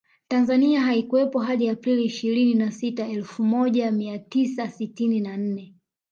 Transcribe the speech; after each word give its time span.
Tanzania 0.27 0.81
haikuwepo 0.81 1.39
hadi 1.39 1.69
Aprili 1.69 2.03
ishirini 2.03 2.53
na 2.55 2.71
sita 2.71 3.07
Elfu 3.07 3.43
moja 3.43 3.91
mia 3.91 4.19
tisa 4.19 4.69
sitini 4.69 5.19
na 5.19 5.37
nne 5.37 5.73